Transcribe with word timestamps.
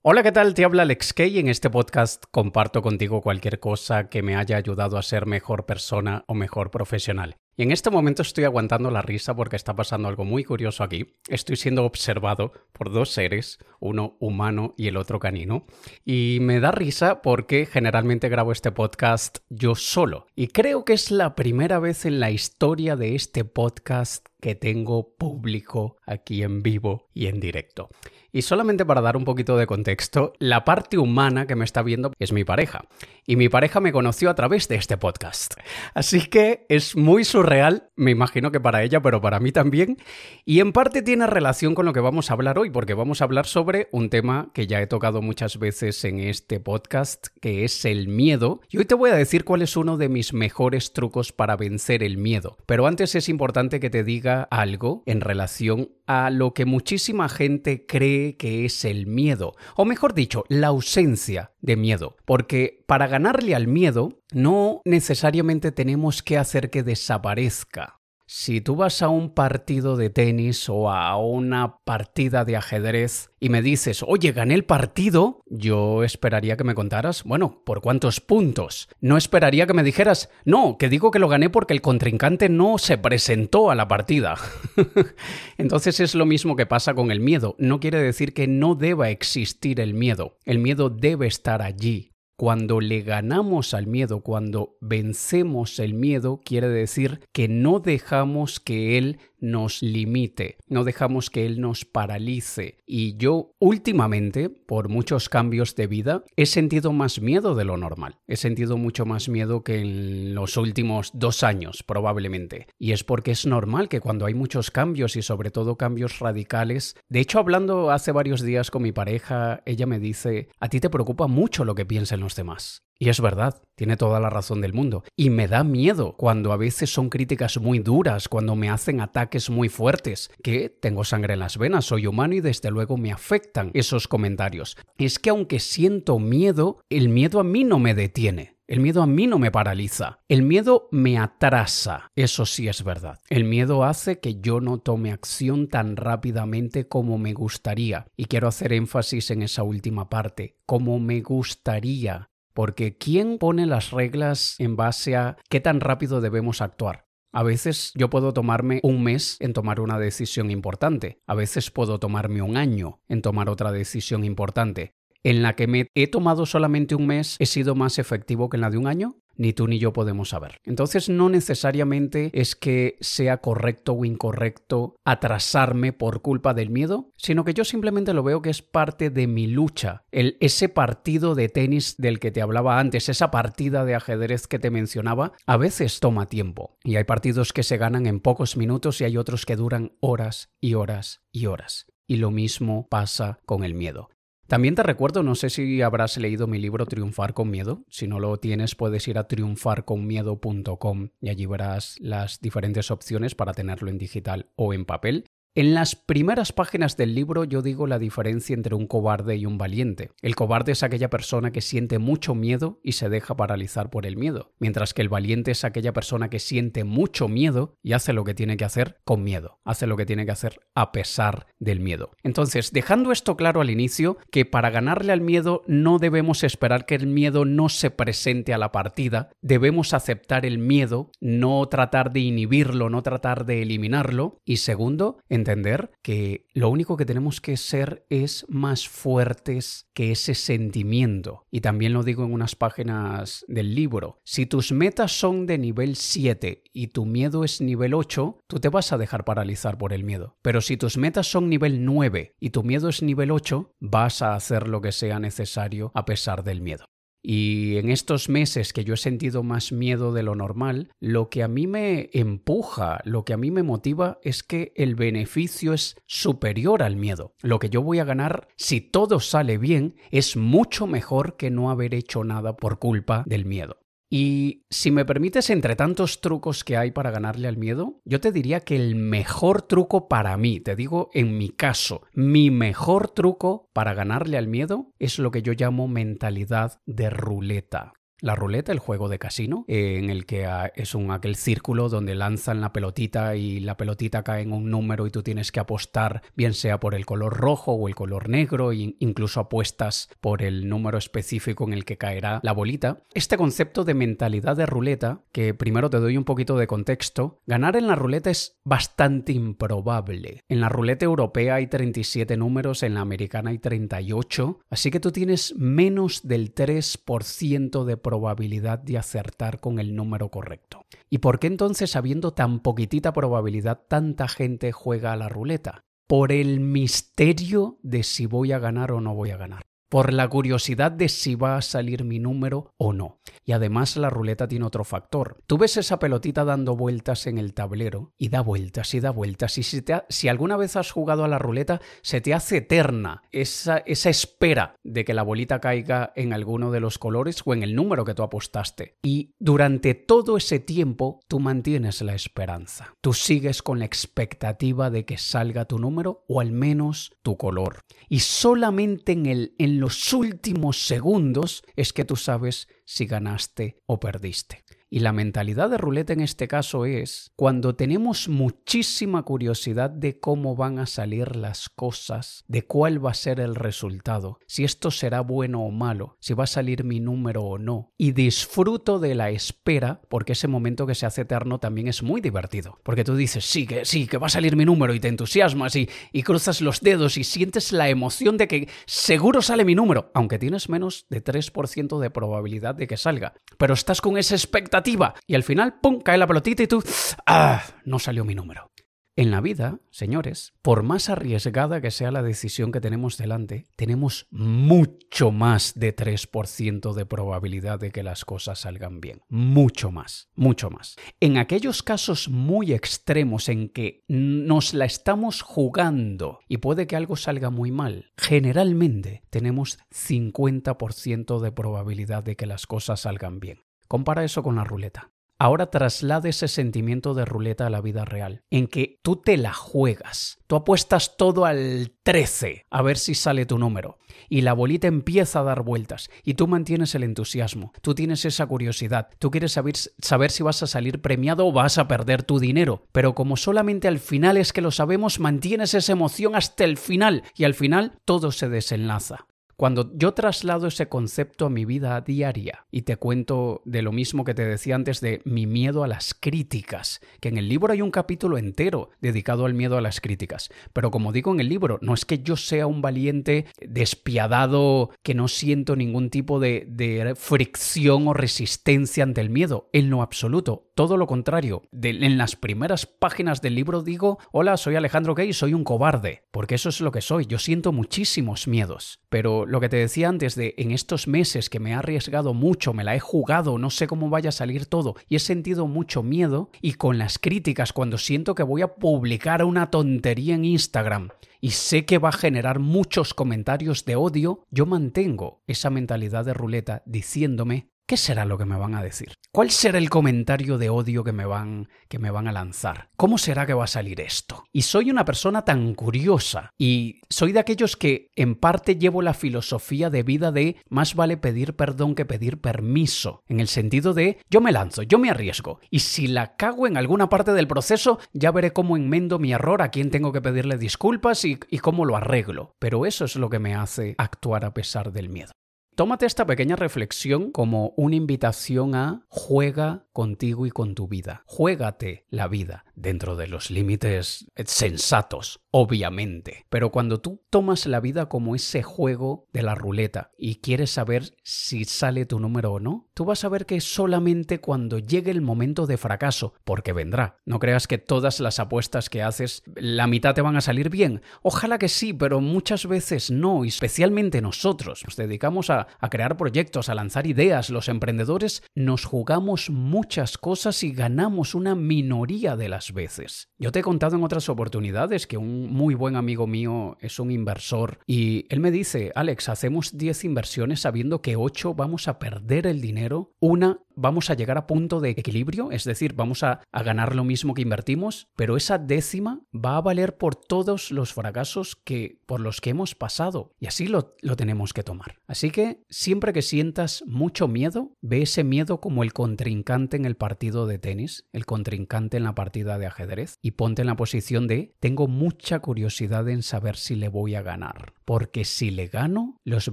Hola, 0.00 0.22
¿qué 0.22 0.30
tal? 0.30 0.54
Te 0.54 0.64
habla 0.64 0.82
Alex 0.82 1.12
Kay. 1.12 1.40
En 1.40 1.48
este 1.48 1.70
podcast 1.70 2.22
comparto 2.30 2.82
contigo 2.82 3.20
cualquier 3.20 3.58
cosa 3.58 4.08
que 4.08 4.22
me 4.22 4.36
haya 4.36 4.56
ayudado 4.56 4.96
a 4.96 5.02
ser 5.02 5.26
mejor 5.26 5.66
persona 5.66 6.22
o 6.28 6.34
mejor 6.34 6.70
profesional. 6.70 7.36
Y 7.58 7.64
en 7.64 7.72
este 7.72 7.90
momento 7.90 8.22
estoy 8.22 8.44
aguantando 8.44 8.88
la 8.88 9.02
risa 9.02 9.34
porque 9.34 9.56
está 9.56 9.74
pasando 9.74 10.06
algo 10.06 10.24
muy 10.24 10.44
curioso 10.44 10.84
aquí. 10.84 11.16
Estoy 11.26 11.56
siendo 11.56 11.84
observado 11.84 12.52
por 12.72 12.92
dos 12.92 13.10
seres, 13.10 13.58
uno 13.80 14.16
humano 14.20 14.74
y 14.76 14.86
el 14.86 14.96
otro 14.96 15.18
canino. 15.18 15.66
Y 16.04 16.38
me 16.40 16.60
da 16.60 16.70
risa 16.70 17.20
porque 17.20 17.66
generalmente 17.66 18.28
grabo 18.28 18.52
este 18.52 18.70
podcast 18.70 19.38
yo 19.48 19.74
solo. 19.74 20.28
Y 20.36 20.46
creo 20.46 20.84
que 20.84 20.92
es 20.92 21.10
la 21.10 21.34
primera 21.34 21.80
vez 21.80 22.04
en 22.04 22.20
la 22.20 22.30
historia 22.30 22.94
de 22.94 23.16
este 23.16 23.44
podcast 23.44 24.28
que 24.40 24.54
tengo 24.54 25.16
público 25.16 25.96
aquí 26.06 26.44
en 26.44 26.62
vivo 26.62 27.08
y 27.12 27.26
en 27.26 27.40
directo. 27.40 27.88
Y 28.30 28.42
solamente 28.42 28.84
para 28.84 29.00
dar 29.00 29.16
un 29.16 29.24
poquito 29.24 29.56
de 29.56 29.66
contexto, 29.66 30.34
la 30.38 30.64
parte 30.64 30.98
humana 30.98 31.46
que 31.46 31.56
me 31.56 31.64
está 31.64 31.82
viendo 31.82 32.12
es 32.18 32.32
mi 32.32 32.44
pareja. 32.44 32.84
Y 33.26 33.36
mi 33.36 33.48
pareja 33.48 33.80
me 33.80 33.90
conoció 33.90 34.30
a 34.30 34.34
través 34.34 34.68
de 34.68 34.76
este 34.76 34.98
podcast. 34.98 35.54
Así 35.94 36.28
que 36.28 36.66
es 36.68 36.94
muy 36.94 37.24
surreal, 37.24 37.47
me 37.96 38.10
imagino 38.10 38.50
que 38.52 38.60
para 38.60 38.82
ella, 38.82 39.00
pero 39.00 39.20
para 39.20 39.40
mí 39.40 39.52
también. 39.52 39.96
Y 40.44 40.60
en 40.60 40.72
parte 40.72 41.02
tiene 41.02 41.26
relación 41.26 41.74
con 41.74 41.86
lo 41.86 41.92
que 41.92 42.00
vamos 42.00 42.30
a 42.30 42.34
hablar 42.34 42.58
hoy, 42.58 42.70
porque 42.70 42.94
vamos 42.94 43.20
a 43.20 43.24
hablar 43.24 43.46
sobre 43.46 43.88
un 43.92 44.10
tema 44.10 44.50
que 44.52 44.66
ya 44.66 44.80
he 44.80 44.86
tocado 44.86 45.22
muchas 45.22 45.58
veces 45.58 46.04
en 46.04 46.18
este 46.20 46.60
podcast, 46.60 47.28
que 47.40 47.64
es 47.64 47.84
el 47.84 48.08
miedo. 48.08 48.60
Y 48.68 48.78
hoy 48.78 48.84
te 48.84 48.94
voy 48.94 49.10
a 49.10 49.14
decir 49.14 49.44
cuál 49.44 49.62
es 49.62 49.76
uno 49.76 49.96
de 49.96 50.08
mis 50.08 50.32
mejores 50.32 50.92
trucos 50.92 51.32
para 51.32 51.56
vencer 51.56 52.02
el 52.02 52.18
miedo. 52.18 52.58
Pero 52.66 52.86
antes 52.86 53.14
es 53.14 53.28
importante 53.28 53.80
que 53.80 53.90
te 53.90 54.04
diga 54.04 54.42
algo 54.50 55.02
en 55.06 55.20
relación 55.20 55.90
a 56.06 56.30
lo 56.30 56.54
que 56.54 56.64
muchísima 56.64 57.28
gente 57.28 57.84
cree 57.86 58.36
que 58.36 58.64
es 58.64 58.84
el 58.84 59.06
miedo, 59.06 59.54
o 59.76 59.84
mejor 59.84 60.14
dicho, 60.14 60.44
la 60.48 60.68
ausencia 60.68 61.52
de 61.60 61.76
miedo, 61.76 62.16
porque 62.24 62.84
para 62.86 63.06
ganarle 63.06 63.54
al 63.54 63.66
miedo 63.66 64.20
no 64.32 64.80
necesariamente 64.84 65.72
tenemos 65.72 66.22
que 66.22 66.38
hacer 66.38 66.70
que 66.70 66.82
desaparezca. 66.82 67.97
Si 68.30 68.60
tú 68.60 68.76
vas 68.76 69.00
a 69.00 69.08
un 69.08 69.30
partido 69.30 69.96
de 69.96 70.10
tenis 70.10 70.68
o 70.68 70.90
a 70.90 71.16
una 71.16 71.78
partida 71.78 72.44
de 72.44 72.56
ajedrez 72.56 73.30
y 73.40 73.48
me 73.48 73.62
dices, 73.62 74.04
oye, 74.06 74.32
gané 74.32 74.52
el 74.52 74.66
partido, 74.66 75.40
yo 75.46 76.04
esperaría 76.04 76.58
que 76.58 76.62
me 76.62 76.74
contaras, 76.74 77.24
bueno, 77.24 77.62
¿por 77.64 77.80
cuántos 77.80 78.20
puntos? 78.20 78.90
No 79.00 79.16
esperaría 79.16 79.66
que 79.66 79.72
me 79.72 79.82
dijeras, 79.82 80.28
no, 80.44 80.76
que 80.76 80.90
digo 80.90 81.10
que 81.10 81.18
lo 81.18 81.30
gané 81.30 81.48
porque 81.48 81.72
el 81.72 81.80
contrincante 81.80 82.50
no 82.50 82.76
se 82.76 82.98
presentó 82.98 83.70
a 83.70 83.74
la 83.74 83.88
partida. 83.88 84.36
Entonces 85.56 85.98
es 85.98 86.14
lo 86.14 86.26
mismo 86.26 86.54
que 86.54 86.66
pasa 86.66 86.92
con 86.92 87.10
el 87.10 87.20
miedo. 87.20 87.56
No 87.58 87.80
quiere 87.80 88.02
decir 88.02 88.34
que 88.34 88.46
no 88.46 88.74
deba 88.74 89.08
existir 89.08 89.80
el 89.80 89.94
miedo. 89.94 90.36
El 90.44 90.58
miedo 90.58 90.90
debe 90.90 91.26
estar 91.28 91.62
allí. 91.62 92.12
Cuando 92.38 92.80
le 92.80 93.02
ganamos 93.02 93.74
al 93.74 93.88
miedo, 93.88 94.20
cuando 94.20 94.76
vencemos 94.80 95.80
el 95.80 95.94
miedo, 95.94 96.40
quiere 96.44 96.68
decir 96.68 97.18
que 97.32 97.48
no 97.48 97.80
dejamos 97.80 98.60
que 98.60 98.96
él 98.96 99.18
nos 99.40 99.82
limite, 99.82 100.56
no 100.68 100.84
dejamos 100.84 101.30
que 101.30 101.46
Él 101.46 101.60
nos 101.60 101.84
paralice. 101.84 102.78
Y 102.86 103.16
yo 103.16 103.52
últimamente, 103.58 104.48
por 104.50 104.88
muchos 104.88 105.28
cambios 105.28 105.74
de 105.74 105.86
vida, 105.86 106.24
he 106.36 106.46
sentido 106.46 106.92
más 106.92 107.20
miedo 107.20 107.54
de 107.54 107.64
lo 107.64 107.76
normal. 107.76 108.18
He 108.26 108.36
sentido 108.36 108.76
mucho 108.76 109.06
más 109.06 109.28
miedo 109.28 109.62
que 109.62 109.80
en 109.80 110.34
los 110.34 110.56
últimos 110.56 111.10
dos 111.14 111.42
años, 111.42 111.82
probablemente. 111.82 112.66
Y 112.78 112.92
es 112.92 113.04
porque 113.04 113.30
es 113.30 113.46
normal 113.46 113.88
que 113.88 114.00
cuando 114.00 114.26
hay 114.26 114.34
muchos 114.34 114.70
cambios 114.70 115.16
y 115.16 115.22
sobre 115.22 115.50
todo 115.50 115.76
cambios 115.76 116.18
radicales, 116.18 116.96
de 117.08 117.20
hecho 117.20 117.38
hablando 117.38 117.90
hace 117.90 118.12
varios 118.12 118.42
días 118.42 118.70
con 118.70 118.82
mi 118.82 118.92
pareja, 118.92 119.62
ella 119.66 119.86
me 119.86 119.98
dice, 119.98 120.48
a 120.60 120.68
ti 120.68 120.80
te 120.80 120.90
preocupa 120.90 121.26
mucho 121.26 121.64
lo 121.64 121.74
que 121.74 121.86
piensen 121.86 122.20
los 122.20 122.34
demás. 122.34 122.87
Y 123.00 123.10
es 123.10 123.20
verdad, 123.20 123.62
tiene 123.76 123.96
toda 123.96 124.18
la 124.18 124.28
razón 124.28 124.60
del 124.60 124.72
mundo. 124.72 125.04
Y 125.16 125.30
me 125.30 125.46
da 125.46 125.62
miedo 125.62 126.16
cuando 126.16 126.52
a 126.52 126.56
veces 126.56 126.90
son 126.90 127.10
críticas 127.10 127.58
muy 127.58 127.78
duras, 127.78 128.28
cuando 128.28 128.56
me 128.56 128.70
hacen 128.70 129.00
ataques 129.00 129.50
muy 129.50 129.68
fuertes, 129.68 130.30
que 130.42 130.68
tengo 130.68 131.04
sangre 131.04 131.34
en 131.34 131.40
las 131.40 131.58
venas, 131.58 131.84
soy 131.84 132.06
humano 132.06 132.34
y 132.34 132.40
desde 132.40 132.70
luego 132.70 132.96
me 132.96 133.12
afectan 133.12 133.70
esos 133.74 134.08
comentarios. 134.08 134.76
Es 134.98 135.18
que 135.20 135.30
aunque 135.30 135.60
siento 135.60 136.18
miedo, 136.18 136.80
el 136.90 137.08
miedo 137.08 137.38
a 137.38 137.44
mí 137.44 137.62
no 137.62 137.78
me 137.78 137.94
detiene. 137.94 138.58
El 138.66 138.80
miedo 138.80 139.00
a 139.00 139.06
mí 139.06 139.26
no 139.26 139.38
me 139.38 139.50
paraliza. 139.50 140.18
El 140.28 140.42
miedo 140.42 140.88
me 140.90 141.16
atrasa. 141.16 142.10
Eso 142.14 142.44
sí 142.44 142.68
es 142.68 142.84
verdad. 142.84 143.18
El 143.30 143.44
miedo 143.44 143.82
hace 143.82 144.20
que 144.20 144.42
yo 144.42 144.60
no 144.60 144.76
tome 144.76 145.10
acción 145.10 145.68
tan 145.68 145.96
rápidamente 145.96 146.86
como 146.86 147.16
me 147.16 147.32
gustaría. 147.32 148.08
Y 148.14 148.26
quiero 148.26 148.46
hacer 148.46 148.74
énfasis 148.74 149.30
en 149.30 149.40
esa 149.40 149.62
última 149.62 150.10
parte. 150.10 150.58
Como 150.66 151.00
me 151.00 151.22
gustaría. 151.22 152.28
Porque 152.58 152.96
¿quién 152.98 153.38
pone 153.38 153.66
las 153.66 153.92
reglas 153.92 154.56
en 154.58 154.74
base 154.74 155.14
a 155.14 155.36
qué 155.48 155.60
tan 155.60 155.78
rápido 155.78 156.20
debemos 156.20 156.60
actuar? 156.60 157.06
A 157.32 157.44
veces 157.44 157.92
yo 157.94 158.10
puedo 158.10 158.32
tomarme 158.32 158.80
un 158.82 159.04
mes 159.04 159.36
en 159.38 159.52
tomar 159.52 159.78
una 159.78 159.96
decisión 159.96 160.50
importante, 160.50 161.22
a 161.28 161.36
veces 161.36 161.70
puedo 161.70 162.00
tomarme 162.00 162.42
un 162.42 162.56
año 162.56 163.00
en 163.06 163.22
tomar 163.22 163.48
otra 163.48 163.70
decisión 163.70 164.24
importante. 164.24 164.96
En 165.22 165.40
la 165.40 165.54
que 165.54 165.68
me 165.68 165.86
he 165.94 166.08
tomado 166.08 166.46
solamente 166.46 166.96
un 166.96 167.06
mes, 167.06 167.36
¿he 167.38 167.46
sido 167.46 167.76
más 167.76 168.00
efectivo 168.00 168.48
que 168.48 168.56
en 168.56 168.62
la 168.62 168.70
de 168.70 168.78
un 168.78 168.88
año? 168.88 169.20
Ni 169.38 169.54
tú 169.54 169.66
ni 169.66 169.78
yo 169.78 169.92
podemos 169.92 170.28
saber. 170.28 170.60
Entonces 170.64 171.08
no 171.08 171.30
necesariamente 171.30 172.30
es 172.34 172.54
que 172.54 172.96
sea 173.00 173.38
correcto 173.38 173.94
o 173.94 174.04
incorrecto 174.04 174.96
atrasarme 175.04 175.92
por 175.92 176.20
culpa 176.20 176.52
del 176.52 176.70
miedo, 176.70 177.12
sino 177.16 177.44
que 177.44 177.54
yo 177.54 177.64
simplemente 177.64 178.12
lo 178.12 178.22
veo 178.22 178.42
que 178.42 178.50
es 178.50 178.60
parte 178.60 179.08
de 179.08 179.26
mi 179.26 179.46
lucha. 179.46 180.04
El, 180.10 180.36
ese 180.40 180.68
partido 180.68 181.34
de 181.34 181.48
tenis 181.48 181.96
del 181.96 182.18
que 182.18 182.30
te 182.30 182.42
hablaba 182.42 182.78
antes, 182.78 183.08
esa 183.08 183.30
partida 183.30 183.84
de 183.84 183.94
ajedrez 183.94 184.46
que 184.46 184.58
te 184.58 184.70
mencionaba, 184.70 185.32
a 185.46 185.56
veces 185.56 186.00
toma 186.00 186.26
tiempo. 186.26 186.76
Y 186.84 186.96
hay 186.96 187.04
partidos 187.04 187.52
que 187.52 187.62
se 187.62 187.78
ganan 187.78 188.06
en 188.06 188.20
pocos 188.20 188.56
minutos 188.56 189.00
y 189.00 189.04
hay 189.04 189.16
otros 189.16 189.46
que 189.46 189.56
duran 189.56 189.92
horas 190.00 190.50
y 190.60 190.74
horas 190.74 191.22
y 191.32 191.46
horas. 191.46 191.86
Y 192.06 192.16
lo 192.16 192.30
mismo 192.30 192.88
pasa 192.88 193.38
con 193.44 193.64
el 193.64 193.74
miedo. 193.74 194.08
También 194.48 194.74
te 194.74 194.82
recuerdo, 194.82 195.22
no 195.22 195.34
sé 195.34 195.50
si 195.50 195.82
habrás 195.82 196.16
leído 196.16 196.46
mi 196.46 196.58
libro 196.58 196.86
Triunfar 196.86 197.34
con 197.34 197.50
Miedo. 197.50 197.84
Si 197.90 198.08
no 198.08 198.18
lo 198.18 198.38
tienes, 198.38 198.74
puedes 198.74 199.06
ir 199.06 199.18
a 199.18 199.28
triunfarconmiedo.com 199.28 201.10
y 201.20 201.28
allí 201.28 201.44
verás 201.44 201.96
las 202.00 202.40
diferentes 202.40 202.90
opciones 202.90 203.34
para 203.34 203.52
tenerlo 203.52 203.90
en 203.90 203.98
digital 203.98 204.48
o 204.56 204.72
en 204.72 204.86
papel. 204.86 205.26
En 205.54 205.74
las 205.74 205.96
primeras 205.96 206.52
páginas 206.52 206.96
del 206.96 207.14
libro 207.14 207.42
yo 207.44 207.62
digo 207.62 207.86
la 207.86 207.98
diferencia 207.98 208.54
entre 208.54 208.74
un 208.74 208.86
cobarde 208.86 209.36
y 209.36 209.46
un 209.46 209.58
valiente. 209.58 210.10
El 210.22 210.36
cobarde 210.36 210.72
es 210.72 210.82
aquella 210.82 211.10
persona 211.10 211.50
que 211.50 211.62
siente 211.62 211.98
mucho 211.98 212.34
miedo 212.34 212.78
y 212.84 212.92
se 212.92 213.08
deja 213.08 213.36
paralizar 213.36 213.90
por 213.90 214.06
el 214.06 214.16
miedo, 214.16 214.52
mientras 214.58 214.94
que 214.94 215.02
el 215.02 215.08
valiente 215.08 215.50
es 215.50 215.64
aquella 215.64 215.92
persona 215.92 216.30
que 216.30 216.38
siente 216.38 216.84
mucho 216.84 217.28
miedo 217.28 217.74
y 217.82 217.94
hace 217.94 218.12
lo 218.12 218.24
que 218.24 218.34
tiene 218.34 218.56
que 218.56 218.66
hacer 218.66 218.98
con 219.04 219.24
miedo, 219.24 219.58
hace 219.64 219.86
lo 219.86 219.96
que 219.96 220.06
tiene 220.06 220.26
que 220.26 220.32
hacer 220.32 220.60
a 220.74 220.92
pesar 220.92 221.46
del 221.58 221.80
miedo. 221.80 222.12
Entonces, 222.22 222.70
dejando 222.72 223.10
esto 223.10 223.36
claro 223.36 223.60
al 223.60 223.70
inicio, 223.70 224.18
que 224.30 224.44
para 224.44 224.70
ganarle 224.70 225.12
al 225.12 225.22
miedo 225.22 225.62
no 225.66 225.98
debemos 225.98 226.44
esperar 226.44 226.86
que 226.86 226.94
el 226.94 227.06
miedo 227.06 227.44
no 227.44 227.68
se 227.68 227.90
presente 227.90 228.54
a 228.54 228.58
la 228.58 228.70
partida, 228.70 229.30
debemos 229.40 229.94
aceptar 229.94 230.46
el 230.46 230.58
miedo, 230.58 231.10
no 231.20 231.66
tratar 231.66 232.12
de 232.12 232.20
inhibirlo, 232.20 232.90
no 232.90 233.02
tratar 233.02 233.44
de 233.44 233.62
eliminarlo, 233.62 234.38
y 234.44 234.58
segundo, 234.58 235.18
entender 235.38 235.90
que 236.02 236.46
lo 236.52 236.68
único 236.68 236.96
que 236.96 237.06
tenemos 237.06 237.40
que 237.40 237.56
ser 237.56 238.04
es 238.10 238.44
más 238.48 238.88
fuertes 238.88 239.88
que 239.94 240.12
ese 240.12 240.34
sentimiento. 240.34 241.46
Y 241.50 241.60
también 241.60 241.92
lo 241.92 242.02
digo 242.02 242.24
en 242.24 242.32
unas 242.32 242.54
páginas 242.54 243.44
del 243.48 243.74
libro. 243.74 244.20
Si 244.24 244.46
tus 244.46 244.72
metas 244.72 245.18
son 245.18 245.46
de 245.46 245.58
nivel 245.58 245.96
7 245.96 246.64
y 246.72 246.88
tu 246.88 247.06
miedo 247.06 247.44
es 247.44 247.60
nivel 247.60 247.94
8, 247.94 248.40
tú 248.46 248.60
te 248.60 248.68
vas 248.68 248.92
a 248.92 248.98
dejar 248.98 249.24
paralizar 249.24 249.78
por 249.78 249.92
el 249.92 250.04
miedo. 250.04 250.36
Pero 250.42 250.60
si 250.60 250.76
tus 250.76 250.96
metas 250.96 251.26
son 251.26 251.48
nivel 251.48 251.84
9 251.84 252.34
y 252.38 252.50
tu 252.50 252.62
miedo 252.62 252.88
es 252.88 253.02
nivel 253.02 253.30
8, 253.30 253.74
vas 253.80 254.22
a 254.22 254.34
hacer 254.34 254.68
lo 254.68 254.80
que 254.80 254.92
sea 254.92 255.18
necesario 255.18 255.90
a 255.94 256.04
pesar 256.04 256.44
del 256.44 256.60
miedo. 256.60 256.84
Y 257.30 257.76
en 257.76 257.90
estos 257.90 258.30
meses 258.30 258.72
que 258.72 258.84
yo 258.84 258.94
he 258.94 258.96
sentido 258.96 259.42
más 259.42 259.70
miedo 259.70 260.14
de 260.14 260.22
lo 260.22 260.34
normal, 260.34 260.88
lo 260.98 261.28
que 261.28 261.42
a 261.42 261.48
mí 261.48 261.66
me 261.66 262.08
empuja, 262.14 263.02
lo 263.04 263.26
que 263.26 263.34
a 263.34 263.36
mí 263.36 263.50
me 263.50 263.62
motiva 263.62 264.18
es 264.22 264.42
que 264.42 264.72
el 264.76 264.94
beneficio 264.94 265.74
es 265.74 265.96
superior 266.06 266.82
al 266.82 266.96
miedo. 266.96 267.34
Lo 267.42 267.58
que 267.58 267.68
yo 267.68 267.82
voy 267.82 267.98
a 267.98 268.06
ganar 268.06 268.48
si 268.56 268.80
todo 268.80 269.20
sale 269.20 269.58
bien 269.58 269.96
es 270.10 270.38
mucho 270.38 270.86
mejor 270.86 271.36
que 271.36 271.50
no 271.50 271.70
haber 271.70 271.94
hecho 271.94 272.24
nada 272.24 272.56
por 272.56 272.78
culpa 272.78 273.24
del 273.26 273.44
miedo. 273.44 273.76
Y 274.10 274.64
si 274.70 274.90
me 274.90 275.04
permites, 275.04 275.50
entre 275.50 275.76
tantos 275.76 276.20
trucos 276.20 276.64
que 276.64 276.76
hay 276.76 276.90
para 276.90 277.10
ganarle 277.10 277.46
al 277.46 277.58
miedo, 277.58 278.00
yo 278.04 278.20
te 278.20 278.32
diría 278.32 278.60
que 278.60 278.76
el 278.76 278.94
mejor 278.94 279.62
truco 279.62 280.08
para 280.08 280.36
mí, 280.36 280.60
te 280.60 280.76
digo 280.76 281.10
en 281.12 281.36
mi 281.36 281.50
caso, 281.50 282.02
mi 282.14 282.50
mejor 282.50 283.10
truco 283.10 283.68
para 283.74 283.92
ganarle 283.92 284.38
al 284.38 284.48
miedo 284.48 284.92
es 284.98 285.18
lo 285.18 285.30
que 285.30 285.42
yo 285.42 285.52
llamo 285.52 285.88
mentalidad 285.88 286.80
de 286.86 287.10
ruleta. 287.10 287.92
La 288.20 288.34
ruleta, 288.34 288.72
el 288.72 288.80
juego 288.80 289.08
de 289.08 289.18
casino, 289.18 289.64
en 289.68 290.10
el 290.10 290.26
que 290.26 290.44
ah, 290.46 290.72
es 290.74 290.94
un 290.94 291.12
aquel 291.12 291.36
círculo 291.36 291.88
donde 291.88 292.16
lanzan 292.16 292.60
la 292.60 292.72
pelotita 292.72 293.36
y 293.36 293.60
la 293.60 293.76
pelotita 293.76 294.24
cae 294.24 294.42
en 294.42 294.52
un 294.52 294.70
número 294.70 295.06
y 295.06 295.10
tú 295.10 295.22
tienes 295.22 295.52
que 295.52 295.60
apostar, 295.60 296.22
bien 296.34 296.54
sea 296.54 296.80
por 296.80 296.94
el 296.94 297.06
color 297.06 297.36
rojo 297.36 297.72
o 297.72 297.86
el 297.86 297.94
color 297.94 298.28
negro, 298.28 298.72
e 298.72 298.96
incluso 298.98 299.38
apuestas 299.38 300.10
por 300.20 300.42
el 300.42 300.68
número 300.68 300.98
específico 300.98 301.64
en 301.64 301.72
el 301.72 301.84
que 301.84 301.96
caerá 301.96 302.40
la 302.42 302.52
bolita. 302.52 303.04
Este 303.14 303.36
concepto 303.36 303.84
de 303.84 303.94
mentalidad 303.94 304.56
de 304.56 304.66
ruleta, 304.66 305.22
que 305.30 305.54
primero 305.54 305.88
te 305.88 306.00
doy 306.00 306.16
un 306.16 306.24
poquito 306.24 306.56
de 306.56 306.66
contexto, 306.66 307.40
ganar 307.46 307.76
en 307.76 307.86
la 307.86 307.94
ruleta 307.94 308.30
es 308.30 308.58
bastante 308.64 309.32
improbable. 309.32 310.42
En 310.48 310.60
la 310.60 310.68
ruleta 310.68 311.04
europea 311.04 311.54
hay 311.56 311.68
37 311.68 312.36
números, 312.36 312.82
en 312.82 312.94
la 312.94 313.00
americana 313.00 313.50
hay 313.50 313.58
38, 313.58 314.58
así 314.70 314.90
que 314.90 314.98
tú 314.98 315.12
tienes 315.12 315.54
menos 315.56 316.26
del 316.26 316.52
3% 316.52 317.84
de 317.84 317.96
probabilidad 318.08 318.78
de 318.78 318.96
acertar 318.96 319.60
con 319.60 319.78
el 319.78 319.94
número 319.94 320.30
correcto. 320.30 320.86
¿Y 321.10 321.18
por 321.18 321.38
qué 321.38 321.46
entonces, 321.46 321.94
habiendo 321.94 322.32
tan 322.32 322.60
poquitita 322.60 323.12
probabilidad, 323.12 323.82
tanta 323.86 324.28
gente 324.28 324.72
juega 324.72 325.12
a 325.12 325.16
la 325.16 325.28
ruleta? 325.28 325.84
Por 326.06 326.32
el 326.32 326.60
misterio 326.60 327.78
de 327.82 328.02
si 328.04 328.24
voy 328.24 328.52
a 328.52 328.58
ganar 328.58 328.92
o 328.92 329.02
no 329.02 329.14
voy 329.14 329.30
a 329.30 329.36
ganar 329.36 329.67
por 329.88 330.12
la 330.12 330.28
curiosidad 330.28 330.92
de 330.92 331.08
si 331.08 331.34
va 331.34 331.56
a 331.56 331.62
salir 331.62 332.04
mi 332.04 332.18
número 332.18 332.72
o 332.76 332.92
no. 332.92 333.18
Y 333.44 333.52
además 333.52 333.96
la 333.96 334.10
ruleta 334.10 334.46
tiene 334.48 334.66
otro 334.66 334.84
factor. 334.84 335.42
Tú 335.46 335.58
ves 335.58 335.76
esa 335.76 335.98
pelotita 335.98 336.44
dando 336.44 336.76
vueltas 336.76 337.26
en 337.26 337.38
el 337.38 337.54
tablero 337.54 338.12
y 338.18 338.28
da 338.28 338.40
vueltas 338.40 338.94
y 338.94 339.00
da 339.00 339.10
vueltas. 339.10 339.56
Y 339.58 339.62
si, 339.62 339.82
si 340.08 340.28
alguna 340.28 340.56
vez 340.56 340.76
has 340.76 340.90
jugado 340.90 341.24
a 341.24 341.28
la 341.28 341.38
ruleta, 341.38 341.80
se 342.02 342.20
te 342.20 342.34
hace 342.34 342.58
eterna 342.58 343.22
esa, 343.32 343.78
esa 343.78 344.10
espera 344.10 344.74
de 344.84 345.04
que 345.04 345.14
la 345.14 345.22
bolita 345.22 345.60
caiga 345.60 346.12
en 346.16 346.32
alguno 346.32 346.70
de 346.70 346.80
los 346.80 346.98
colores 346.98 347.42
o 347.44 347.54
en 347.54 347.62
el 347.62 347.74
número 347.74 348.04
que 348.04 348.14
tú 348.14 348.22
apostaste. 348.22 348.96
Y 349.02 349.34
durante 349.38 349.94
todo 349.94 350.36
ese 350.36 350.58
tiempo 350.58 351.20
tú 351.28 351.40
mantienes 351.40 352.02
la 352.02 352.14
esperanza. 352.14 352.94
Tú 353.00 353.14
sigues 353.14 353.62
con 353.62 353.78
la 353.78 353.84
expectativa 353.84 354.90
de 354.90 355.04
que 355.04 355.18
salga 355.18 355.64
tu 355.64 355.78
número 355.78 356.24
o 356.28 356.40
al 356.40 356.52
menos 356.52 357.12
tu 357.22 357.36
color. 357.36 357.80
Y 358.08 358.20
solamente 358.20 359.12
en, 359.12 359.26
el, 359.26 359.77
los 359.78 360.12
últimos 360.12 360.86
segundos 360.86 361.62
es 361.76 361.92
que 361.92 362.04
tú 362.04 362.16
sabes 362.16 362.68
si 362.84 363.06
ganaste 363.06 363.80
o 363.86 363.98
perdiste. 364.00 364.64
Y 364.90 365.00
la 365.00 365.12
mentalidad 365.12 365.68
de 365.68 365.76
ruleta 365.76 366.14
en 366.14 366.20
este 366.20 366.48
caso 366.48 366.86
es 366.86 367.30
cuando 367.36 367.74
tenemos 367.74 368.28
muchísima 368.28 369.22
curiosidad 369.22 369.90
de 369.90 370.18
cómo 370.18 370.56
van 370.56 370.78
a 370.78 370.86
salir 370.86 371.36
las 371.36 371.68
cosas, 371.68 372.44
de 372.48 372.64
cuál 372.64 373.04
va 373.04 373.10
a 373.10 373.14
ser 373.14 373.38
el 373.38 373.54
resultado, 373.54 374.38
si 374.46 374.64
esto 374.64 374.90
será 374.90 375.20
bueno 375.20 375.62
o 375.62 375.70
malo, 375.70 376.16
si 376.20 376.32
va 376.32 376.44
a 376.44 376.46
salir 376.46 376.84
mi 376.84 377.00
número 377.00 377.42
o 377.42 377.58
no. 377.58 377.92
Y 377.98 378.12
disfruto 378.12 378.98
de 378.98 379.14
la 379.14 379.28
espera 379.28 380.00
porque 380.08 380.32
ese 380.32 380.48
momento 380.48 380.86
que 380.86 380.94
se 380.94 381.04
hace 381.04 381.22
eterno 381.22 381.60
también 381.60 381.88
es 381.88 382.02
muy 382.02 382.22
divertido. 382.22 382.78
Porque 382.82 383.04
tú 383.04 383.14
dices, 383.14 383.44
sí, 383.44 383.66
que 383.66 383.84
sí, 383.84 384.06
que 384.06 384.16
va 384.16 384.28
a 384.28 384.30
salir 384.30 384.56
mi 384.56 384.64
número 384.64 384.94
y 384.94 385.00
te 385.00 385.08
entusiasmas 385.08 385.76
y, 385.76 385.88
cruzas 386.22 386.60
los 386.60 386.80
dedos 386.82 387.16
y 387.16 387.24
sientes 387.24 387.72
la 387.72 387.88
emoción 387.88 388.36
de 388.36 388.48
que 388.48 388.68
seguro 388.84 389.40
sale 389.40 389.64
mi 389.64 389.74
número, 389.74 390.10
aunque 390.12 390.38
tienes 390.38 390.68
menos 390.68 391.06
de 391.08 391.24
3% 391.24 391.98
de 391.98 392.10
probabilidad 392.10 392.74
de 392.74 392.86
que 392.86 392.98
salga. 392.98 393.32
Pero 393.56 393.72
estás 393.72 394.02
con 394.02 394.18
esa 394.18 394.34
expectativa 394.34 394.77
y 395.26 395.34
al 395.34 395.42
final, 395.42 395.80
¡pum!, 395.80 396.00
cae 396.00 396.18
la 396.18 396.26
pelotita 396.26 396.62
y 396.62 396.66
tú, 396.66 396.82
¡ah! 397.26 397.62
No 397.84 397.98
salió 397.98 398.24
mi 398.24 398.34
número. 398.34 398.70
En 399.18 399.32
la 399.32 399.40
vida, 399.40 399.80
señores, 399.90 400.52
por 400.62 400.84
más 400.84 401.08
arriesgada 401.08 401.80
que 401.80 401.90
sea 401.90 402.12
la 402.12 402.22
decisión 402.22 402.70
que 402.70 402.80
tenemos 402.80 403.18
delante, 403.18 403.66
tenemos 403.74 404.28
mucho 404.30 405.32
más 405.32 405.72
de 405.74 405.92
3% 405.92 406.94
de 406.94 407.04
probabilidad 407.04 407.80
de 407.80 407.90
que 407.90 408.04
las 408.04 408.24
cosas 408.24 408.60
salgan 408.60 409.00
bien. 409.00 409.22
Mucho 409.28 409.90
más, 409.90 410.28
mucho 410.36 410.70
más. 410.70 410.94
En 411.18 411.36
aquellos 411.36 411.82
casos 411.82 412.28
muy 412.28 412.72
extremos 412.72 413.48
en 413.48 413.70
que 413.70 414.04
nos 414.06 414.72
la 414.72 414.84
estamos 414.84 415.42
jugando 415.42 416.38
y 416.46 416.58
puede 416.58 416.86
que 416.86 416.94
algo 416.94 417.16
salga 417.16 417.50
muy 417.50 417.72
mal, 417.72 418.12
generalmente 418.16 419.24
tenemos 419.30 419.80
50% 419.90 421.40
de 421.40 421.50
probabilidad 421.50 422.22
de 422.22 422.36
que 422.36 422.46
las 422.46 422.68
cosas 422.68 423.00
salgan 423.00 423.40
bien. 423.40 423.67
Compara 423.88 424.22
eso 424.22 424.42
con 424.42 424.56
la 424.56 424.64
ruleta. 424.64 425.10
Ahora 425.40 425.70
traslade 425.70 426.30
ese 426.30 426.48
sentimiento 426.48 427.14
de 427.14 427.24
ruleta 427.24 427.68
a 427.68 427.70
la 427.70 427.80
vida 427.80 428.04
real, 428.04 428.42
en 428.50 428.66
que 428.66 428.98
tú 429.02 429.16
te 429.16 429.36
la 429.36 429.52
juegas, 429.52 430.38
tú 430.48 430.56
apuestas 430.56 431.16
todo 431.16 431.44
al 431.44 431.92
13 432.02 432.66
a 432.68 432.82
ver 432.82 432.98
si 432.98 433.14
sale 433.14 433.46
tu 433.46 433.56
número, 433.56 433.98
y 434.28 434.40
la 434.40 434.52
bolita 434.52 434.88
empieza 434.88 435.38
a 435.38 435.44
dar 435.44 435.62
vueltas, 435.62 436.10
y 436.24 436.34
tú 436.34 436.48
mantienes 436.48 436.96
el 436.96 437.04
entusiasmo, 437.04 437.72
tú 437.82 437.94
tienes 437.94 438.24
esa 438.24 438.46
curiosidad, 438.46 439.10
tú 439.20 439.30
quieres 439.30 439.52
saber, 439.52 439.76
saber 439.76 440.32
si 440.32 440.42
vas 440.42 440.64
a 440.64 440.66
salir 440.66 441.00
premiado 441.00 441.46
o 441.46 441.52
vas 441.52 441.78
a 441.78 441.86
perder 441.86 442.24
tu 442.24 442.40
dinero, 442.40 442.82
pero 442.90 443.14
como 443.14 443.36
solamente 443.36 443.86
al 443.86 444.00
final 444.00 444.38
es 444.38 444.52
que 444.52 444.60
lo 444.60 444.72
sabemos, 444.72 445.20
mantienes 445.20 445.72
esa 445.72 445.92
emoción 445.92 446.34
hasta 446.34 446.64
el 446.64 446.78
final, 446.78 447.22
y 447.36 447.44
al 447.44 447.54
final 447.54 447.92
todo 448.04 448.32
se 448.32 448.48
desenlaza. 448.48 449.27
Cuando 449.58 449.90
yo 449.92 450.14
traslado 450.14 450.68
ese 450.68 450.88
concepto 450.88 451.46
a 451.46 451.50
mi 451.50 451.64
vida 451.64 452.00
diaria 452.00 452.66
y 452.70 452.82
te 452.82 452.96
cuento 452.96 453.60
de 453.64 453.82
lo 453.82 453.90
mismo 453.90 454.22
que 454.22 454.32
te 454.32 454.44
decía 454.44 454.76
antes 454.76 455.00
de 455.00 455.20
mi 455.24 455.48
miedo 455.48 455.82
a 455.82 455.88
las 455.88 456.14
críticas, 456.14 457.00
que 457.20 457.28
en 457.28 457.38
el 457.38 457.48
libro 457.48 457.72
hay 457.72 457.82
un 457.82 457.90
capítulo 457.90 458.38
entero 458.38 458.90
dedicado 459.00 459.46
al 459.46 459.54
miedo 459.54 459.76
a 459.76 459.80
las 459.80 460.00
críticas, 460.00 460.48
pero 460.72 460.92
como 460.92 461.10
digo 461.10 461.32
en 461.32 461.40
el 461.40 461.48
libro, 461.48 461.80
no 461.82 461.92
es 461.92 462.04
que 462.04 462.20
yo 462.20 462.36
sea 462.36 462.68
un 462.68 462.82
valiente 462.82 463.46
despiadado 463.60 464.90
que 465.02 465.14
no 465.14 465.26
siento 465.26 465.74
ningún 465.74 466.10
tipo 466.10 466.38
de, 466.38 467.16
fricción 467.16 468.06
o 468.06 468.14
resistencia 468.14 469.02
ante 469.02 469.20
el 469.20 469.28
miedo, 469.28 469.70
en 469.72 469.90
lo 469.90 470.02
absoluto, 470.02 470.70
todo 470.76 470.96
lo 470.96 471.08
contrario. 471.08 471.62
en 471.72 472.16
las 472.16 472.36
primeras 472.36 472.86
páginas 472.86 473.42
del 473.42 473.56
libro 473.56 473.82
digo, 473.82 474.20
hola, 474.30 474.56
soy 474.56 474.76
Alejandro 474.76 475.16
Gay, 475.16 475.32
soy 475.32 475.52
un 475.52 475.64
cobarde, 475.64 476.22
porque 476.30 476.54
eso 476.54 476.68
es 476.68 476.80
lo 476.80 476.92
que 476.92 477.00
soy, 477.00 477.26
yo 477.26 477.40
siento 477.40 477.72
muchísimos 477.72 478.46
miedos, 478.46 479.00
pero 479.08 479.47
lo 479.48 479.60
que 479.60 479.68
te 479.68 479.78
decía 479.78 480.08
antes 480.08 480.34
de 480.34 480.54
en 480.58 480.70
estos 480.70 481.08
meses 481.08 481.50
que 481.50 481.58
me 481.58 481.70
he 481.70 481.74
arriesgado 481.74 482.34
mucho, 482.34 482.72
me 482.72 482.84
la 482.84 482.94
he 482.94 483.00
jugado, 483.00 483.58
no 483.58 483.70
sé 483.70 483.86
cómo 483.86 484.10
vaya 484.10 484.28
a 484.28 484.32
salir 484.32 484.66
todo 484.66 484.94
y 485.08 485.16
he 485.16 485.18
sentido 485.18 485.66
mucho 485.66 486.02
miedo 486.02 486.50
y 486.60 486.74
con 486.74 486.98
las 486.98 487.18
críticas 487.18 487.72
cuando 487.72 487.98
siento 487.98 488.34
que 488.34 488.42
voy 488.42 488.62
a 488.62 488.74
publicar 488.74 489.44
una 489.44 489.70
tontería 489.70 490.34
en 490.34 490.44
Instagram 490.44 491.08
y 491.40 491.50
sé 491.50 491.84
que 491.84 491.98
va 491.98 492.10
a 492.10 492.12
generar 492.12 492.58
muchos 492.58 493.14
comentarios 493.14 493.84
de 493.84 493.96
odio, 493.96 494.44
yo 494.50 494.66
mantengo 494.66 495.42
esa 495.46 495.70
mentalidad 495.70 496.24
de 496.24 496.34
ruleta 496.34 496.82
diciéndome 496.84 497.68
¿Qué 497.88 497.96
será 497.96 498.26
lo 498.26 498.36
que 498.36 498.44
me 498.44 498.58
van 498.58 498.74
a 498.74 498.82
decir? 498.82 499.14
¿Cuál 499.32 499.50
será 499.50 499.78
el 499.78 499.88
comentario 499.88 500.58
de 500.58 500.68
odio 500.68 501.04
que 501.04 501.12
me 501.12 501.24
van 501.24 501.70
que 501.88 501.98
me 501.98 502.10
van 502.10 502.28
a 502.28 502.32
lanzar? 502.32 502.90
¿Cómo 502.98 503.16
será 503.16 503.46
que 503.46 503.54
va 503.54 503.64
a 503.64 503.66
salir 503.66 504.02
esto? 504.02 504.44
Y 504.52 504.60
soy 504.60 504.90
una 504.90 505.06
persona 505.06 505.46
tan 505.46 505.72
curiosa 505.72 506.50
y 506.58 507.00
soy 507.08 507.32
de 507.32 507.38
aquellos 507.38 507.78
que 507.78 508.10
en 508.14 508.34
parte 508.34 508.76
llevo 508.76 509.00
la 509.00 509.14
filosofía 509.14 509.88
de 509.88 510.02
vida 510.02 510.32
de 510.32 510.56
más 510.68 510.94
vale 510.94 511.16
pedir 511.16 511.56
perdón 511.56 511.94
que 511.94 512.04
pedir 512.04 512.42
permiso, 512.42 513.22
en 513.26 513.40
el 513.40 513.48
sentido 513.48 513.94
de 513.94 514.18
yo 514.28 514.42
me 514.42 514.52
lanzo, 514.52 514.82
yo 514.82 514.98
me 514.98 515.08
arriesgo 515.08 515.58
y 515.70 515.78
si 515.78 516.08
la 516.08 516.36
cago 516.36 516.66
en 516.66 516.76
alguna 516.76 517.08
parte 517.08 517.32
del 517.32 517.48
proceso 517.48 518.00
ya 518.12 518.32
veré 518.32 518.52
cómo 518.52 518.76
enmendo 518.76 519.18
mi 519.18 519.32
error, 519.32 519.62
a 519.62 519.70
quién 519.70 519.90
tengo 519.90 520.12
que 520.12 520.20
pedirle 520.20 520.58
disculpas 520.58 521.24
y, 521.24 521.40
y 521.48 521.60
cómo 521.60 521.86
lo 521.86 521.96
arreglo. 521.96 522.54
Pero 522.58 522.84
eso 522.84 523.06
es 523.06 523.16
lo 523.16 523.30
que 523.30 523.38
me 523.38 523.54
hace 523.54 523.94
actuar 523.96 524.44
a 524.44 524.52
pesar 524.52 524.92
del 524.92 525.08
miedo. 525.08 525.32
Tómate 525.78 526.06
esta 526.06 526.26
pequeña 526.26 526.56
reflexión 526.56 527.30
como 527.30 527.72
una 527.76 527.94
invitación 527.94 528.74
a 528.74 529.06
juega 529.06 529.86
contigo 529.92 530.44
y 530.44 530.50
con 530.50 530.74
tu 530.74 530.88
vida. 530.88 531.22
Juégate 531.26 532.04
la 532.10 532.26
vida 532.26 532.64
dentro 532.74 533.14
de 533.14 533.28
los 533.28 533.50
límites 533.50 534.26
sensatos, 534.44 535.40
obviamente. 535.50 536.46
Pero 536.48 536.70
cuando 536.70 537.00
tú 537.00 537.22
tomas 537.30 537.66
la 537.66 537.78
vida 537.78 538.06
como 538.06 538.34
ese 538.34 538.62
juego 538.62 539.26
de 539.32 539.42
la 539.42 539.54
ruleta 539.54 540.10
y 540.18 540.36
quieres 540.36 540.70
saber 540.70 541.14
si 541.22 541.64
sale 541.64 542.06
tu 542.06 542.18
número 542.18 542.54
o 542.54 542.60
no, 542.60 542.88
tú 542.94 543.04
vas 543.04 543.24
a 543.24 543.28
ver 543.28 543.46
que 543.46 543.60
solamente 543.60 544.40
cuando 544.40 544.78
llegue 544.78 545.12
el 545.12 545.20
momento 545.20 545.66
de 545.66 545.76
fracaso, 545.76 546.34
porque 546.44 546.72
vendrá. 546.72 547.18
No 547.24 547.38
creas 547.38 547.68
que 547.68 547.78
todas 547.78 548.18
las 548.20 548.40
apuestas 548.40 548.90
que 548.90 549.02
haces, 549.02 549.42
la 549.54 549.86
mitad 549.86 550.14
te 550.14 550.22
van 550.22 550.36
a 550.36 550.40
salir 550.40 550.70
bien. 550.70 551.02
Ojalá 551.22 551.58
que 551.58 551.68
sí, 551.68 551.92
pero 551.92 552.20
muchas 552.20 552.66
veces 552.66 553.10
no, 553.12 553.44
y 553.44 553.48
especialmente 553.48 554.20
nosotros. 554.20 554.82
Nos 554.84 554.96
dedicamos 554.96 555.50
a, 555.50 555.67
a 555.80 555.90
crear 555.90 556.16
proyectos, 556.16 556.68
a 556.68 556.74
lanzar 556.74 557.06
ideas. 557.06 557.50
Los 557.50 557.68
emprendedores 557.68 558.42
nos 558.54 558.84
jugamos 558.84 559.50
muchas 559.50 560.18
cosas 560.18 560.62
y 560.62 560.72
ganamos 560.72 561.34
una 561.34 561.54
minoría 561.54 562.36
de 562.36 562.48
las 562.48 562.72
veces. 562.72 563.28
Yo 563.38 563.52
te 563.52 563.60
he 563.60 563.62
contado 563.62 563.96
en 563.96 564.04
otras 564.04 564.28
oportunidades 564.28 565.06
que 565.06 565.16
un 565.16 565.52
muy 565.52 565.74
buen 565.74 565.96
amigo 565.96 566.26
mío 566.26 566.76
es 566.80 566.98
un 566.98 567.10
inversor 567.10 567.78
y 567.86 568.26
él 568.28 568.40
me 568.40 568.50
dice, 568.50 568.92
Alex, 568.94 569.28
hacemos 569.28 569.76
10 569.76 570.04
inversiones 570.04 570.60
sabiendo 570.60 571.02
que 571.02 571.16
8 571.16 571.54
vamos 571.54 571.88
a 571.88 571.98
perder 571.98 572.46
el 572.46 572.60
dinero, 572.60 573.12
una 573.20 573.60
vamos 573.78 574.10
a 574.10 574.14
llegar 574.14 574.36
a 574.38 574.46
punto 574.46 574.80
de 574.80 574.90
equilibrio, 574.90 575.52
es 575.52 575.64
decir, 575.64 575.94
vamos 575.94 576.22
a, 576.22 576.40
ganar 576.52 576.96
lo 576.96 577.04
mismo 577.04 577.34
que 577.34 577.42
invertimos, 577.42 578.08
pero 578.16 578.36
esa 578.36 578.58
décima 578.58 579.20
va 579.32 579.56
a 579.56 579.60
valer 579.60 579.96
por 579.96 580.16
todos 580.16 580.72
los 580.72 580.92
fracasos 580.92 581.56
que 581.56 582.00
por 582.04 582.20
los 582.20 582.40
que 582.40 582.50
hemos 582.50 582.74
pasado 582.74 583.32
y 583.38 583.46
así 583.46 583.68
lo, 583.68 583.94
lo 584.02 584.16
tenemos 584.16 584.52
que 584.52 584.64
tomar. 584.64 584.98
Así 585.06 585.30
que 585.30 585.57
siempre 585.68 586.12
que 586.12 586.22
sientas 586.22 586.84
mucho 586.86 587.28
miedo, 587.28 587.76
ve 587.80 588.02
ese 588.02 588.24
miedo 588.24 588.60
como 588.60 588.82
el 588.82 588.92
contrincante 588.92 589.76
en 589.76 589.84
el 589.84 589.96
partido 589.96 590.46
de 590.46 590.58
tenis, 590.58 591.08
el 591.12 591.26
contrincante 591.26 591.96
en 591.96 592.04
la 592.04 592.14
partida 592.14 592.58
de 592.58 592.66
ajedrez, 592.66 593.18
y 593.22 593.32
ponte 593.32 593.62
en 593.62 593.66
la 593.66 593.76
posición 593.76 594.26
de 594.26 594.54
tengo 594.60 594.88
mucha 594.88 595.40
curiosidad 595.40 596.08
en 596.08 596.22
saber 596.22 596.56
si 596.56 596.74
le 596.74 596.88
voy 596.88 597.14
a 597.14 597.22
ganar. 597.22 597.74
Porque 597.84 598.24
si 598.24 598.50
le 598.50 598.66
gano, 598.66 599.16
los 599.24 599.52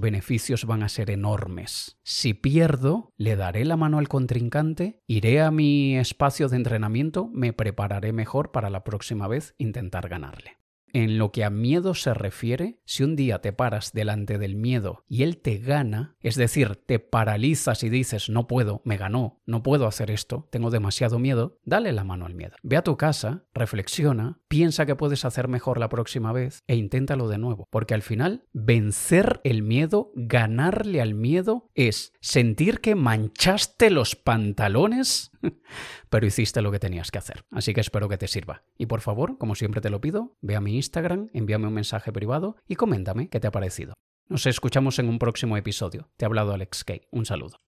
beneficios 0.00 0.64
van 0.64 0.82
a 0.82 0.88
ser 0.88 1.10
enormes. 1.10 1.98
Si 2.02 2.34
pierdo, 2.34 3.12
le 3.16 3.36
daré 3.36 3.64
la 3.64 3.76
mano 3.76 3.98
al 3.98 4.08
contrincante, 4.08 5.00
iré 5.06 5.40
a 5.40 5.50
mi 5.50 5.96
espacio 5.96 6.48
de 6.48 6.56
entrenamiento, 6.56 7.28
me 7.32 7.52
prepararé 7.52 8.12
mejor 8.12 8.52
para 8.52 8.70
la 8.70 8.84
próxima 8.84 9.28
vez 9.28 9.54
intentar 9.58 10.08
ganarle. 10.08 10.58
En 10.92 11.18
lo 11.18 11.32
que 11.32 11.44
a 11.44 11.50
miedo 11.50 11.94
se 11.94 12.14
refiere, 12.14 12.80
si 12.84 13.02
un 13.02 13.16
día 13.16 13.40
te 13.40 13.52
paras 13.52 13.92
delante 13.92 14.38
del 14.38 14.56
miedo 14.56 15.04
y 15.08 15.22
él 15.22 15.38
te 15.38 15.58
gana, 15.58 16.16
es 16.20 16.36
decir, 16.36 16.76
te 16.76 16.98
paralizas 16.98 17.82
y 17.82 17.88
dices, 17.88 18.28
no 18.28 18.46
puedo, 18.46 18.82
me 18.84 18.96
ganó, 18.96 19.40
no 19.46 19.62
puedo 19.62 19.86
hacer 19.86 20.10
esto, 20.10 20.48
tengo 20.50 20.70
demasiado 20.70 21.18
miedo, 21.18 21.58
dale 21.64 21.92
la 21.92 22.04
mano 22.04 22.26
al 22.26 22.34
miedo. 22.34 22.56
Ve 22.62 22.76
a 22.76 22.82
tu 22.82 22.96
casa, 22.96 23.44
reflexiona, 23.52 24.38
piensa 24.48 24.86
que 24.86 24.96
puedes 24.96 25.24
hacer 25.24 25.48
mejor 25.48 25.78
la 25.78 25.88
próxima 25.88 26.32
vez 26.32 26.62
e 26.66 26.76
inténtalo 26.76 27.28
de 27.28 27.38
nuevo. 27.38 27.68
Porque 27.70 27.94
al 27.94 28.02
final, 28.02 28.44
vencer 28.52 29.40
el 29.44 29.62
miedo, 29.62 30.12
ganarle 30.14 31.00
al 31.00 31.14
miedo, 31.14 31.70
es 31.74 32.12
sentir 32.20 32.80
que 32.80 32.94
manchaste 32.94 33.90
los 33.90 34.16
pantalones 34.16 35.30
pero 36.10 36.26
hiciste 36.26 36.62
lo 36.62 36.70
que 36.70 36.78
tenías 36.78 37.10
que 37.10 37.18
hacer. 37.18 37.44
Así 37.50 37.74
que 37.74 37.80
espero 37.80 38.08
que 38.08 38.18
te 38.18 38.28
sirva. 38.28 38.64
Y 38.76 38.86
por 38.86 39.00
favor, 39.00 39.38
como 39.38 39.54
siempre 39.54 39.80
te 39.80 39.90
lo 39.90 40.00
pido, 40.00 40.36
ve 40.40 40.56
a 40.56 40.60
mi 40.60 40.76
Instagram, 40.76 41.28
envíame 41.32 41.66
un 41.66 41.74
mensaje 41.74 42.12
privado 42.12 42.56
y 42.66 42.76
coméntame 42.76 43.28
qué 43.28 43.40
te 43.40 43.46
ha 43.46 43.52
parecido. 43.52 43.94
Nos 44.28 44.46
escuchamos 44.46 44.98
en 44.98 45.08
un 45.08 45.18
próximo 45.18 45.56
episodio. 45.56 46.10
Te 46.16 46.24
ha 46.24 46.28
hablado 46.28 46.52
Alex 46.52 46.84
Kay. 46.84 47.02
Un 47.10 47.26
saludo. 47.26 47.65